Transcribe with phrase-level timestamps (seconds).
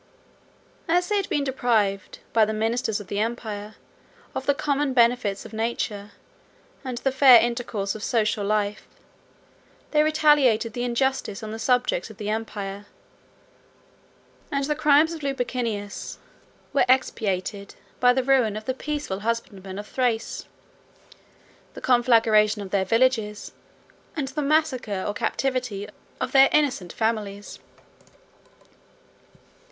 [0.87, 3.75] As they had been deprived, by the ministers of the emperor,
[4.33, 6.13] of the common benefits of nature,
[6.83, 8.87] and the fair intercourse of social life,
[9.91, 12.87] they retaliated the injustice on the subjects of the empire;
[14.51, 16.17] and the crimes of Lupicinus
[16.73, 20.45] were expiated by the ruin of the peaceful husbandmen of Thrace,
[21.75, 23.51] the conflagration of their villages,
[24.15, 25.87] and the massacre, or captivity,
[26.19, 27.59] of their innocent families.